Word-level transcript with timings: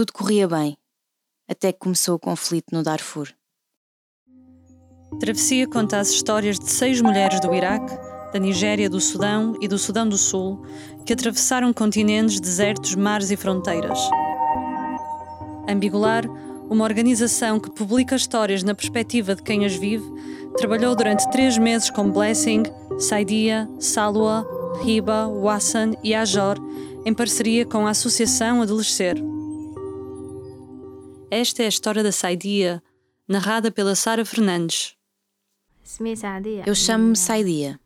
Tudo 0.00 0.14
corria 0.14 0.48
bem, 0.48 0.78
até 1.46 1.70
que 1.70 1.78
começou 1.78 2.14
o 2.14 2.18
conflito 2.18 2.68
no 2.72 2.82
Darfur. 2.82 3.28
Travessia 5.20 5.68
conta 5.68 5.98
as 5.98 6.08
histórias 6.08 6.58
de 6.58 6.70
seis 6.70 7.02
mulheres 7.02 7.38
do 7.38 7.52
Iraque, 7.52 7.94
da 8.32 8.38
Nigéria, 8.38 8.88
do 8.88 8.98
Sudão 8.98 9.58
e 9.60 9.68
do 9.68 9.76
Sudão 9.76 10.08
do 10.08 10.16
Sul 10.16 10.64
que 11.04 11.12
atravessaram 11.12 11.70
continentes, 11.74 12.40
desertos, 12.40 12.94
mares 12.94 13.30
e 13.30 13.36
fronteiras. 13.36 13.98
Ambigular, 15.68 16.24
uma 16.70 16.84
organização 16.84 17.60
que 17.60 17.70
publica 17.70 18.16
histórias 18.16 18.62
na 18.62 18.74
perspectiva 18.74 19.34
de 19.34 19.42
quem 19.42 19.66
as 19.66 19.74
vive, 19.74 20.10
trabalhou 20.56 20.96
durante 20.96 21.30
três 21.30 21.58
meses 21.58 21.90
com 21.90 22.10
Blessing, 22.10 22.62
Saidia, 22.98 23.68
Salwa, 23.78 24.46
Riba, 24.82 25.28
Wassan 25.28 25.90
e 26.02 26.14
Ajor, 26.14 26.56
em 27.04 27.12
parceria 27.12 27.66
com 27.66 27.86
a 27.86 27.90
Associação 27.90 28.62
Adolescer. 28.62 29.22
Esta 31.30 31.62
é 31.62 31.66
a 31.66 31.68
história 31.68 32.02
da 32.02 32.10
Saidia, 32.10 32.82
narrada 33.28 33.70
pela 33.70 33.94
Sara 33.94 34.24
Fernandes. 34.24 34.96
Eu 36.66 36.74
chamo-me 36.74 37.16
Saidia. 37.16 37.78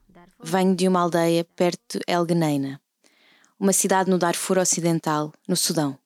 Venho 0.42 0.74
de 0.74 0.88
uma 0.88 1.00
aldeia 1.00 1.44
perto 1.54 1.98
de 1.98 2.04
El 2.06 2.26
Geneina, 2.26 2.80
uma 3.60 3.74
cidade 3.74 4.10
no 4.10 4.16
Darfur 4.16 4.56
Ocidental, 4.56 5.30
no 5.46 5.56
Sudão. 5.56 5.98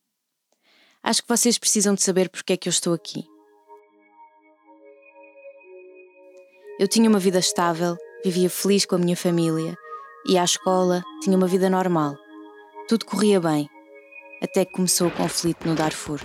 Acho 1.01 1.23
que 1.23 1.29
vocês 1.29 1.59
precisam 1.59 1.95
de 1.95 2.03
saber 2.03 2.29
porque 2.29 2.55
é 2.55 2.57
que 2.57 2.69
eu 2.69 2.73
estou 2.73 2.93
aqui. 2.93 3.25
Eu 6.81 6.89
tinha 6.89 7.09
uma 7.09 7.21
vida 7.21 7.39
estável, 7.39 7.97
vivia 8.25 8.51
feliz 8.51 8.85
com 8.85 8.97
a 8.97 8.99
minha 8.99 9.17
família, 9.17 9.77
ia 10.27 10.43
à 10.43 10.45
escola, 10.45 11.05
tinha 11.23 11.37
uma 11.37 11.47
vida 11.47 11.71
normal. 11.71 12.17
Tudo 12.89 13.05
corria 13.05 13.41
bem, 13.41 13.69
até 14.43 14.65
que 14.65 14.73
começou 14.73 15.07
o 15.07 15.13
conflito 15.13 15.69
no 15.69 15.77
Darfur. 15.77 16.21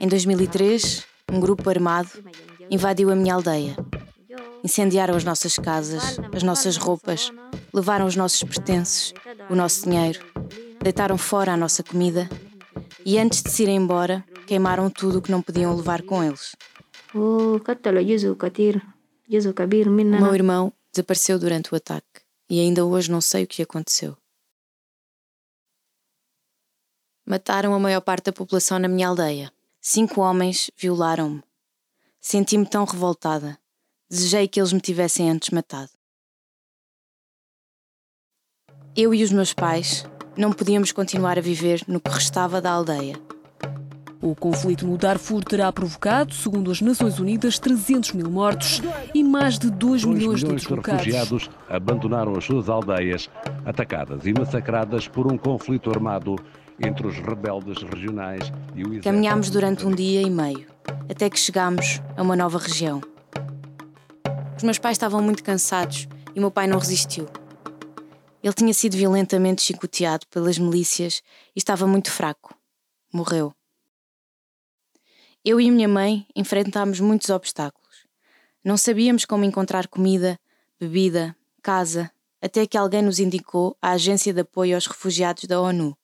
Em 0.00 0.08
2003, 0.08 1.04
um 1.32 1.40
grupo 1.40 1.68
armado 1.68 2.08
invadiu 2.70 3.10
a 3.10 3.16
minha 3.16 3.34
aldeia. 3.34 3.76
Incendiaram 4.64 5.16
as 5.16 5.24
nossas 5.24 5.56
casas, 5.56 6.18
as 6.34 6.42
nossas 6.42 6.76
roupas, 6.76 7.32
levaram 7.72 8.06
os 8.06 8.14
nossos 8.16 8.42
pertences, 8.44 9.12
o 9.50 9.54
nosso 9.54 9.84
dinheiro, 9.84 10.20
deitaram 10.80 11.18
fora 11.18 11.52
a 11.52 11.56
nossa 11.56 11.82
comida 11.82 12.28
e 13.04 13.18
antes 13.18 13.42
de 13.42 13.50
se 13.50 13.64
irem 13.64 13.76
embora, 13.76 14.24
queimaram 14.46 14.88
tudo 14.88 15.18
o 15.18 15.22
que 15.22 15.30
não 15.30 15.42
podiam 15.42 15.74
levar 15.74 16.02
com 16.02 16.22
eles. 16.22 16.54
O 20.18 20.22
meu 20.22 20.34
irmão 20.34 20.72
desapareceu 20.92 21.38
durante 21.38 21.72
o 21.72 21.76
ataque 21.76 22.06
e 22.48 22.60
ainda 22.60 22.84
hoje 22.84 23.10
não 23.10 23.20
sei 23.20 23.44
o 23.44 23.46
que 23.46 23.62
aconteceu. 23.62 24.16
Mataram 27.24 27.72
a 27.72 27.78
maior 27.78 28.00
parte 28.00 28.26
da 28.26 28.32
população 28.32 28.78
na 28.78 28.88
minha 28.88 29.08
aldeia. 29.08 29.52
Cinco 29.80 30.20
homens 30.20 30.70
violaram-me. 30.76 31.42
Senti-me 32.20 32.66
tão 32.66 32.84
revoltada. 32.84 33.58
Desejei 34.10 34.48
que 34.48 34.60
eles 34.60 34.72
me 34.72 34.80
tivessem 34.80 35.30
antes 35.30 35.50
matado. 35.50 35.90
Eu 38.94 39.14
e 39.14 39.22
os 39.22 39.32
meus 39.32 39.54
pais 39.54 40.04
não 40.36 40.52
podíamos 40.52 40.92
continuar 40.92 41.38
a 41.38 41.42
viver 41.42 41.82
no 41.86 42.00
que 42.00 42.10
restava 42.10 42.60
da 42.60 42.72
aldeia. 42.72 43.18
O 44.20 44.36
conflito 44.36 44.86
no 44.86 44.96
Darfur 44.96 45.42
terá 45.42 45.72
provocado, 45.72 46.32
segundo 46.32 46.70
as 46.70 46.80
Nações 46.80 47.18
Unidas, 47.18 47.58
300 47.58 48.12
mil 48.12 48.30
mortos 48.30 48.80
e 49.12 49.24
mais 49.24 49.58
de 49.58 49.68
2 49.68 50.04
milhões, 50.04 50.42
milhões 50.42 50.62
de 50.62 50.68
deslocados. 50.68 51.04
refugiados 51.04 51.50
abandonaram 51.68 52.36
as 52.36 52.44
suas 52.44 52.68
aldeias, 52.68 53.28
atacadas 53.64 54.24
e 54.24 54.32
massacradas 54.32 55.08
por 55.08 55.26
um 55.26 55.36
conflito 55.36 55.90
armado 55.90 56.36
entre 56.80 57.06
os 57.06 57.16
rebeldes 57.16 57.82
regionais 57.82 58.52
e 58.74 58.82
o 58.82 58.88
exército. 58.88 59.04
Caminhámos 59.04 59.50
durante 59.50 59.86
um 59.86 59.94
dia 59.94 60.22
e 60.22 60.30
meio, 60.30 60.66
até 61.10 61.28
que 61.28 61.38
chegámos 61.38 62.00
a 62.16 62.22
uma 62.22 62.36
nova 62.36 62.58
região. 62.58 63.00
Os 64.56 64.62
meus 64.62 64.78
pais 64.78 64.96
estavam 64.96 65.22
muito 65.22 65.42
cansados 65.42 66.08
e 66.34 66.40
meu 66.40 66.50
pai 66.50 66.66
não 66.66 66.78
resistiu. 66.78 67.26
Ele 68.42 68.52
tinha 68.52 68.74
sido 68.74 68.96
violentamente 68.96 69.62
chicoteado 69.62 70.26
pelas 70.28 70.58
milícias 70.58 71.22
e 71.54 71.58
estava 71.58 71.86
muito 71.86 72.10
fraco. 72.10 72.54
Morreu. 73.12 73.54
Eu 75.44 75.60
e 75.60 75.70
minha 75.70 75.88
mãe 75.88 76.26
enfrentámos 76.34 77.00
muitos 77.00 77.30
obstáculos. 77.30 78.06
Não 78.64 78.76
sabíamos 78.76 79.24
como 79.24 79.44
encontrar 79.44 79.88
comida, 79.88 80.38
bebida, 80.80 81.36
casa, 81.62 82.10
até 82.40 82.66
que 82.66 82.76
alguém 82.76 83.02
nos 83.02 83.18
indicou 83.18 83.76
a 83.80 83.90
Agência 83.90 84.32
de 84.32 84.40
Apoio 84.40 84.74
aos 84.74 84.86
Refugiados 84.86 85.44
da 85.44 85.60
ONU 85.60 85.96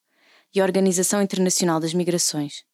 e 0.55 0.61
a 0.61 0.65
Organização 0.65 1.23
Internacional 1.23 1.81
das 1.81 1.95
Migrações. 1.95 2.65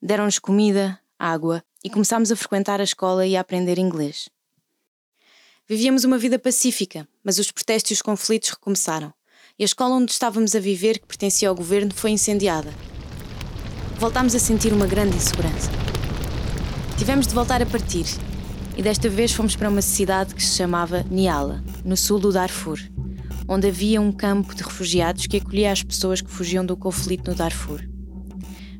Deram-nos 0.00 0.38
comida, 0.38 0.98
água 1.18 1.62
e 1.82 1.90
começámos 1.90 2.30
a 2.30 2.36
frequentar 2.36 2.80
a 2.80 2.84
escola 2.84 3.26
e 3.26 3.36
a 3.36 3.40
aprender 3.40 3.78
inglês. 3.78 4.28
Vivíamos 5.68 6.04
uma 6.04 6.18
vida 6.18 6.38
pacífica, 6.38 7.08
mas 7.24 7.38
os 7.38 7.50
protestos 7.50 7.90
e 7.90 7.94
os 7.94 8.02
conflitos 8.02 8.50
recomeçaram, 8.50 9.12
e 9.58 9.64
a 9.64 9.66
escola 9.66 9.96
onde 9.96 10.12
estávamos 10.12 10.54
a 10.54 10.60
viver, 10.60 10.98
que 10.98 11.06
pertencia 11.06 11.48
ao 11.48 11.54
governo, 11.54 11.92
foi 11.94 12.10
incendiada. 12.10 12.72
Voltámos 13.98 14.34
a 14.34 14.38
sentir 14.38 14.72
uma 14.72 14.86
grande 14.86 15.16
insegurança. 15.16 15.70
Tivemos 16.98 17.26
de 17.26 17.34
voltar 17.34 17.62
a 17.62 17.66
partir, 17.66 18.06
e 18.76 18.82
desta 18.82 19.08
vez 19.08 19.32
fomos 19.32 19.56
para 19.56 19.68
uma 19.68 19.82
cidade 19.82 20.34
que 20.34 20.42
se 20.42 20.56
chamava 20.56 21.02
Niala, 21.10 21.64
no 21.84 21.96
sul 21.96 22.18
do 22.18 22.30
Darfur, 22.30 22.78
onde 23.48 23.68
havia 23.68 24.00
um 24.00 24.12
campo 24.12 24.54
de 24.54 24.62
refugiados 24.62 25.26
que 25.26 25.36
acolhia 25.36 25.72
as 25.72 25.82
pessoas 25.82 26.20
que 26.20 26.30
fugiam 26.30 26.64
do 26.64 26.76
conflito 26.76 27.30
no 27.30 27.36
Darfur. 27.36 27.80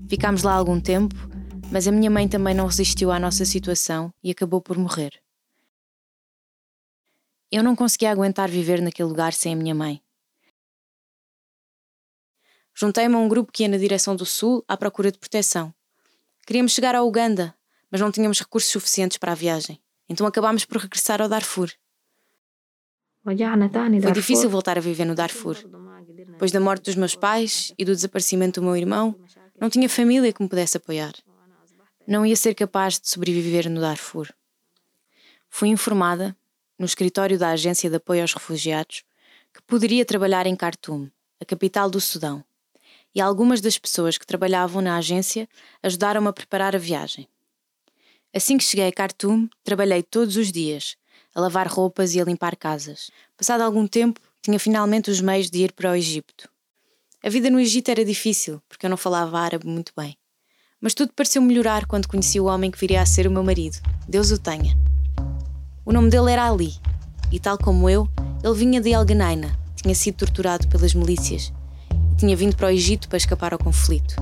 Ficámos 0.09 0.43
lá 0.43 0.55
algum 0.55 0.81
tempo, 0.81 1.15
mas 1.71 1.87
a 1.87 1.93
minha 1.93 2.11
mãe 2.11 2.29
também 2.29 2.55
não 2.55 2.67
resistiu 2.67 3.11
à 3.11 3.19
nossa 3.19 3.45
situação 3.45 4.13
e 4.23 4.31
acabou 4.31 4.61
por 4.61 4.79
morrer. 4.79 5.21
Eu 7.51 7.63
não 7.63 7.77
conseguia 7.77 8.11
aguentar 8.11 8.49
viver 8.49 8.81
naquele 8.81 9.09
lugar 9.09 9.33
sem 9.33 9.53
a 9.53 9.57
minha 9.57 9.75
mãe. 9.75 10.03
Juntei-me 12.75 13.15
a 13.15 13.19
um 13.19 13.29
grupo 13.29 13.53
que 13.53 13.63
ia 13.63 13.69
na 13.69 13.79
direção 13.79 14.15
do 14.15 14.27
sul 14.27 14.65
à 14.69 14.77
procura 14.77 15.11
de 15.11 15.19
proteção. 15.19 15.73
Queríamos 16.47 16.73
chegar 16.73 16.95
ao 16.95 17.07
Uganda, 17.07 17.55
mas 17.91 18.01
não 18.01 18.13
tínhamos 18.13 18.41
recursos 18.41 18.71
suficientes 18.71 19.17
para 19.17 19.33
a 19.33 19.35
viagem. 19.35 19.81
Então 20.09 20.27
acabámos 20.27 20.65
por 20.65 20.79
regressar 20.79 21.23
ao 21.23 21.29
Darfur. 21.29 21.71
Foi 24.03 24.13
difícil 24.13 24.49
voltar 24.49 24.79
a 24.79 24.81
viver 24.81 25.05
no 25.05 25.15
Darfur. 25.15 25.57
Depois 26.15 26.53
da 26.53 26.61
morte 26.61 26.85
dos 26.85 26.95
meus 26.95 27.15
pais 27.15 27.73
e 27.77 27.85
do 27.85 27.95
desaparecimento 27.95 28.61
do 28.61 28.65
meu 28.67 28.77
irmão, 28.77 29.17
não 29.61 29.69
tinha 29.69 29.89
família 29.89 30.33
que 30.33 30.43
me 30.43 30.49
pudesse 30.49 30.77
apoiar. 30.77 31.13
Não 32.07 32.25
ia 32.25 32.37
ser 32.37 32.55
capaz 32.55 33.01
de 33.01 33.09
sobreviver 33.09 33.69
no 33.69 33.81
Darfur. 33.81 34.29
Fui 35.49 35.69
informada, 35.69 36.37
no 36.79 36.85
escritório 36.85 37.39
da 37.39 37.51
Agência 37.51 37.89
de 37.89 37.97
Apoio 37.97 38.23
aos 38.23 38.35
Refugiados, 38.35 39.03
que 39.53 39.63
poderia 39.63 40.05
trabalhar 40.05 40.47
em 40.47 40.55
Khartoum, 40.55 41.11
a 41.41 41.45
capital 41.45 41.91
do 41.91 42.01
Sudão, 42.01 42.45
e 43.15 43.21
algumas 43.21 43.61
das 43.61 43.79
pessoas 43.79 44.19
que 44.19 44.27
trabalhavam 44.27 44.83
na 44.83 44.97
agência 44.97 45.49
ajudaram-me 45.83 46.29
a 46.29 46.33
preparar 46.33 46.77
a 46.77 46.79
viagem. 46.79 47.27
Assim 48.35 48.59
que 48.59 48.65
cheguei 48.65 48.87
a 48.87 48.93
Khartoum, 48.93 49.49
trabalhei 49.65 50.03
todos 50.03 50.37
os 50.37 50.53
dias, 50.53 50.97
a 51.37 51.41
lavar 51.41 51.69
roupas 51.69 52.15
e 52.15 52.21
a 52.21 52.25
limpar 52.25 52.57
casas. 52.57 53.11
Passado 53.37 53.61
algum 53.61 53.87
tempo, 53.87 54.19
tinha 54.41 54.59
finalmente 54.59 55.11
os 55.11 55.21
meios 55.21 55.51
de 55.51 55.59
ir 55.59 55.73
para 55.73 55.91
o 55.91 55.95
Egito. 55.95 56.49
A 57.23 57.29
vida 57.29 57.51
no 57.51 57.61
Egito 57.61 57.91
era 57.91 58.03
difícil, 58.03 58.59
porque 58.67 58.87
eu 58.87 58.91
não 58.91 58.97
falava 58.97 59.39
árabe 59.39 59.67
muito 59.67 59.93
bem. 59.95 60.17
Mas 60.81 60.95
tudo 60.95 61.13
pareceu 61.15 61.43
melhorar 61.43 61.85
quando 61.85 62.09
conheci 62.09 62.41
o 62.41 62.47
homem 62.47 62.71
que 62.71 62.79
viria 62.79 63.03
a 63.03 63.07
ser 63.07 63.27
o 63.27 63.31
meu 63.31 63.45
marido. 63.45 63.77
Deus 64.09 64.31
o 64.31 64.39
tenha. 64.39 64.75
O 65.85 65.93
nome 65.93 66.09
dele 66.09 66.31
era 66.31 66.49
Ali, 66.49 66.73
e 67.31 67.39
tal 67.39 67.59
como 67.59 67.91
eu, 67.91 68.09
ele 68.43 68.55
vinha 68.55 68.81
de 68.81 68.95
Algenaina, 68.95 69.55
tinha 69.75 69.95
sido 69.95 70.17
torturado 70.17 70.67
pelas 70.69 70.95
milícias 70.95 71.53
e 72.15 72.17
tinha 72.17 72.35
vindo 72.35 72.57
para 72.57 72.69
o 72.69 72.71
Egito 72.71 73.11
para 73.11 73.19
escapar 73.19 73.53
ao 73.53 73.59
conflito. 73.59 74.17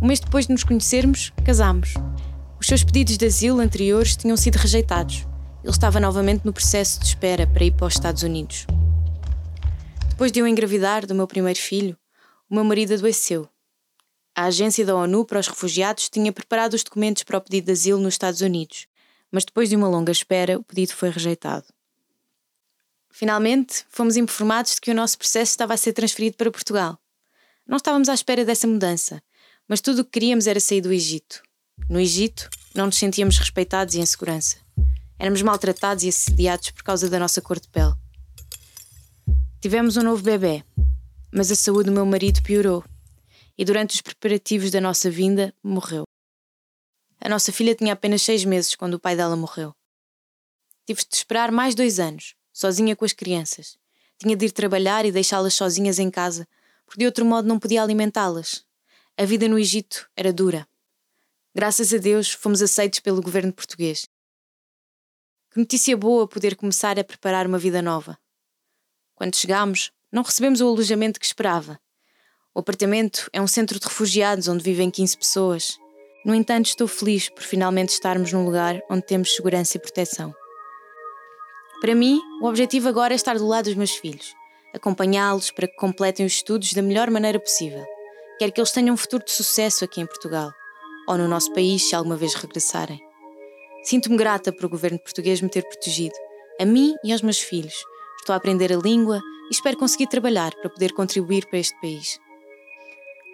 Um 0.00 0.06
mês 0.06 0.20
depois 0.20 0.46
de 0.46 0.52
nos 0.52 0.62
conhecermos, 0.62 1.32
casámos. 1.44 1.94
Os 2.60 2.68
seus 2.68 2.84
pedidos 2.84 3.18
de 3.18 3.26
asilo 3.26 3.58
anteriores 3.58 4.16
tinham 4.16 4.36
sido 4.36 4.56
rejeitados 4.56 5.26
ele 5.64 5.70
estava 5.70 5.98
novamente 5.98 6.44
no 6.44 6.52
processo 6.52 7.00
de 7.00 7.06
espera 7.06 7.46
para 7.46 7.64
ir 7.64 7.70
para 7.70 7.86
os 7.86 7.94
Estados 7.94 8.22
Unidos. 8.22 8.66
Depois 10.10 10.30
de 10.30 10.38
eu 10.38 10.46
engravidar 10.46 11.06
do 11.06 11.14
meu 11.14 11.26
primeiro 11.26 11.58
filho, 11.58 11.96
o 12.50 12.54
meu 12.54 12.62
marido 12.62 12.92
adoeceu. 12.92 13.48
A 14.34 14.44
Agência 14.44 14.84
da 14.84 14.94
ONU 14.94 15.24
para 15.24 15.40
os 15.40 15.48
Refugiados 15.48 16.10
tinha 16.10 16.30
preparado 16.34 16.74
os 16.74 16.84
documentos 16.84 17.22
para 17.22 17.38
o 17.38 17.40
pedido 17.40 17.64
de 17.64 17.72
asilo 17.72 17.98
nos 17.98 18.12
Estados 18.12 18.42
Unidos, 18.42 18.86
mas 19.32 19.42
depois 19.42 19.70
de 19.70 19.74
uma 19.74 19.88
longa 19.88 20.12
espera, 20.12 20.58
o 20.58 20.62
pedido 20.62 20.92
foi 20.92 21.08
rejeitado. 21.08 21.64
Finalmente, 23.10 23.86
fomos 23.88 24.18
informados 24.18 24.74
de 24.74 24.82
que 24.82 24.90
o 24.90 24.94
nosso 24.94 25.16
processo 25.16 25.52
estava 25.52 25.72
a 25.72 25.78
ser 25.78 25.94
transferido 25.94 26.36
para 26.36 26.50
Portugal. 26.50 26.98
Não 27.66 27.78
estávamos 27.78 28.10
à 28.10 28.14
espera 28.14 28.44
dessa 28.44 28.66
mudança, 28.66 29.22
mas 29.66 29.80
tudo 29.80 30.00
o 30.00 30.04
que 30.04 30.10
queríamos 30.10 30.46
era 30.46 30.60
sair 30.60 30.82
do 30.82 30.92
Egito. 30.92 31.42
No 31.88 31.98
Egito, 31.98 32.50
não 32.74 32.84
nos 32.86 32.96
sentíamos 32.96 33.38
respeitados 33.38 33.94
e 33.94 34.00
em 34.00 34.04
segurança. 34.04 34.63
Éramos 35.18 35.42
maltratados 35.42 36.04
e 36.04 36.08
assediados 36.08 36.70
por 36.70 36.82
causa 36.82 37.08
da 37.08 37.18
nossa 37.18 37.40
cor 37.40 37.60
de 37.60 37.68
pele. 37.68 37.94
Tivemos 39.60 39.96
um 39.96 40.02
novo 40.02 40.22
bebê, 40.22 40.64
Mas 41.32 41.50
a 41.50 41.56
saúde 41.56 41.90
do 41.90 41.92
meu 41.92 42.06
marido 42.06 42.42
piorou 42.42 42.84
e 43.56 43.64
durante 43.64 43.94
os 43.94 44.00
preparativos 44.00 44.70
da 44.70 44.80
nossa 44.80 45.10
vinda 45.10 45.54
morreu. 45.62 46.04
A 47.20 47.28
nossa 47.28 47.52
filha 47.52 47.74
tinha 47.74 47.92
apenas 47.92 48.22
seis 48.22 48.44
meses 48.44 48.74
quando 48.74 48.94
o 48.94 49.00
pai 49.00 49.16
dela 49.16 49.36
morreu. 49.36 49.74
Tive 50.86 51.00
de 51.08 51.16
esperar 51.16 51.50
mais 51.50 51.74
dois 51.74 51.98
anos, 51.98 52.34
sozinha 52.52 52.94
com 52.94 53.04
as 53.04 53.12
crianças. 53.12 53.78
Tinha 54.18 54.36
de 54.36 54.46
ir 54.46 54.52
trabalhar 54.52 55.06
e 55.06 55.12
deixá-las 55.12 55.54
sozinhas 55.54 55.98
em 55.98 56.10
casa, 56.10 56.46
porque 56.84 56.98
de 56.98 57.06
outro 57.06 57.24
modo 57.24 57.48
não 57.48 57.58
podia 57.58 57.82
alimentá-las. 57.82 58.64
A 59.16 59.24
vida 59.24 59.48
no 59.48 59.58
Egito 59.58 60.08
era 60.14 60.32
dura. 60.32 60.68
Graças 61.54 61.94
a 61.94 61.98
Deus 61.98 62.32
fomos 62.32 62.60
aceitos 62.60 63.00
pelo 63.00 63.22
governo 63.22 63.52
português. 63.52 64.08
Que 65.54 65.60
notícia 65.60 65.96
boa 65.96 66.26
poder 66.26 66.56
começar 66.56 66.98
a 66.98 67.04
preparar 67.04 67.46
uma 67.46 67.58
vida 67.58 67.80
nova. 67.80 68.18
Quando 69.14 69.36
chegámos, 69.36 69.92
não 70.10 70.24
recebemos 70.24 70.60
o 70.60 70.66
alojamento 70.66 71.20
que 71.20 71.26
esperava. 71.26 71.78
O 72.52 72.58
apartamento 72.58 73.30
é 73.32 73.40
um 73.40 73.46
centro 73.46 73.78
de 73.78 73.86
refugiados 73.86 74.48
onde 74.48 74.64
vivem 74.64 74.90
15 74.90 75.16
pessoas. 75.16 75.78
No 76.26 76.34
entanto, 76.34 76.66
estou 76.66 76.88
feliz 76.88 77.28
por 77.28 77.44
finalmente 77.44 77.90
estarmos 77.90 78.32
num 78.32 78.44
lugar 78.44 78.82
onde 78.90 79.06
temos 79.06 79.32
segurança 79.32 79.76
e 79.76 79.80
proteção. 79.80 80.34
Para 81.80 81.94
mim, 81.94 82.20
o 82.42 82.48
objetivo 82.48 82.88
agora 82.88 83.14
é 83.14 83.16
estar 83.16 83.38
do 83.38 83.46
lado 83.46 83.66
dos 83.66 83.76
meus 83.76 83.92
filhos, 83.92 84.34
acompanhá-los 84.74 85.52
para 85.52 85.68
que 85.68 85.76
completem 85.76 86.26
os 86.26 86.32
estudos 86.32 86.72
da 86.72 86.82
melhor 86.82 87.08
maneira 87.12 87.38
possível. 87.38 87.86
Quero 88.40 88.50
que 88.50 88.60
eles 88.60 88.72
tenham 88.72 88.94
um 88.94 88.96
futuro 88.96 89.24
de 89.24 89.30
sucesso 89.30 89.84
aqui 89.84 90.00
em 90.00 90.06
Portugal, 90.06 90.50
ou 91.06 91.16
no 91.16 91.28
nosso 91.28 91.52
país 91.52 91.88
se 91.88 91.94
alguma 91.94 92.16
vez 92.16 92.34
regressarem. 92.34 93.13
Sinto-me 93.84 94.16
grata 94.16 94.50
por 94.50 94.64
o 94.64 94.68
governo 94.70 94.98
português 94.98 95.42
me 95.42 95.48
ter 95.50 95.62
protegido, 95.62 96.14
a 96.58 96.64
mim 96.64 96.94
e 97.04 97.12
aos 97.12 97.20
meus 97.20 97.38
filhos. 97.38 97.74
Estou 98.18 98.32
a 98.32 98.36
aprender 98.36 98.72
a 98.72 98.78
língua 98.78 99.20
e 99.50 99.52
espero 99.52 99.76
conseguir 99.76 100.06
trabalhar 100.06 100.54
para 100.54 100.70
poder 100.70 100.94
contribuir 100.94 101.46
para 101.46 101.58
este 101.58 101.78
país. 101.82 102.18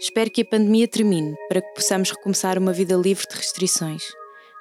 Espero 0.01 0.29
que 0.29 0.43
a 0.43 0.45
pandemia 0.45 0.89
termine 0.89 1.37
para 1.49 1.63
que 1.63 1.73
possamos 1.75 2.11
recomeçar 2.11 2.59
uma 2.59 2.73
vida 2.73 2.97
livre 2.97 3.25
de 3.31 3.37
restrições. 3.37 4.03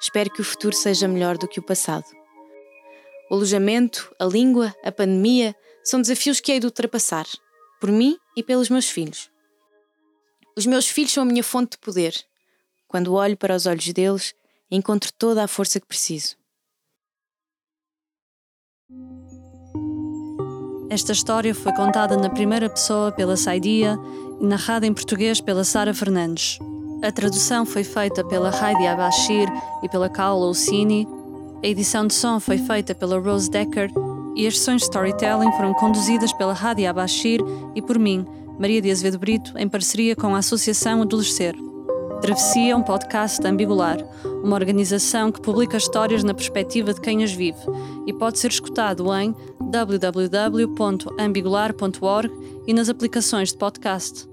Espero 0.00 0.30
que 0.30 0.40
o 0.40 0.44
futuro 0.44 0.76
seja 0.76 1.08
melhor 1.08 1.36
do 1.36 1.48
que 1.48 1.58
o 1.58 1.62
passado. 1.62 2.04
O 3.28 3.34
alojamento, 3.34 4.14
a 4.20 4.24
língua, 4.26 4.72
a 4.84 4.92
pandemia 4.92 5.56
são 5.82 6.00
desafios 6.00 6.38
que 6.38 6.52
hei 6.52 6.60
de 6.60 6.66
ultrapassar, 6.66 7.26
por 7.80 7.90
mim 7.90 8.16
e 8.36 8.44
pelos 8.44 8.68
meus 8.68 8.88
filhos. 8.88 9.28
Os 10.56 10.66
meus 10.66 10.86
filhos 10.86 11.12
são 11.12 11.24
a 11.24 11.26
minha 11.26 11.42
fonte 11.42 11.72
de 11.72 11.78
poder. 11.78 12.14
Quando 12.86 13.14
olho 13.14 13.36
para 13.36 13.56
os 13.56 13.66
olhos 13.66 13.92
deles, 13.92 14.34
encontro 14.70 15.12
toda 15.12 15.42
a 15.42 15.48
força 15.48 15.80
que 15.80 15.86
preciso. 15.86 16.36
Esta 20.88 21.12
história 21.12 21.54
foi 21.54 21.72
contada 21.72 22.16
na 22.16 22.28
primeira 22.28 22.68
pessoa 22.68 23.12
pela 23.12 23.36
Saidia 23.36 23.96
e 24.40 24.44
narrada 24.44 24.86
em 24.86 24.92
português 24.92 25.40
pela 25.40 25.62
Sara 25.62 25.94
Fernandes. 25.94 26.58
A 27.02 27.12
tradução 27.12 27.64
foi 27.64 27.84
feita 27.84 28.24
pela 28.24 28.50
Heidi 28.50 28.86
Abashir 28.86 29.48
e 29.82 29.88
pela 29.88 30.08
Kaola 30.08 30.46
Ossini. 30.46 31.06
A 31.62 31.66
edição 31.66 32.06
de 32.06 32.14
som 32.14 32.40
foi 32.40 32.58
feita 32.58 32.94
pela 32.94 33.18
Rose 33.18 33.48
Decker 33.48 33.90
e 34.34 34.46
as 34.46 34.58
sessões 34.58 34.82
de 34.82 34.84
storytelling 34.84 35.52
foram 35.52 35.74
conduzidas 35.74 36.32
pela 36.32 36.52
Hadi 36.52 36.86
Abashir 36.86 37.40
e 37.74 37.82
por 37.82 37.98
mim, 37.98 38.26
Maria 38.58 38.80
de 38.80 38.90
Azevedo 38.90 39.18
Brito, 39.18 39.56
em 39.56 39.68
parceria 39.68 40.16
com 40.16 40.34
a 40.34 40.38
Associação 40.38 41.02
Adolescer. 41.02 41.54
Travessia, 42.20 42.76
um 42.76 42.82
podcast 42.82 43.46
ambigular, 43.46 43.98
uma 44.42 44.56
organização 44.56 45.32
que 45.32 45.40
publica 45.40 45.76
histórias 45.76 46.24
na 46.24 46.34
perspectiva 46.34 46.92
de 46.94 47.00
quem 47.00 47.24
as 47.24 47.32
vive 47.32 47.58
e 48.06 48.12
pode 48.12 48.38
ser 48.38 48.50
escutado 48.50 49.06
em 49.14 49.34
www.ambigular.org 49.70 52.30
e 52.66 52.74
nas 52.74 52.88
aplicações 52.88 53.50
de 53.50 53.58
podcast. 53.58 54.29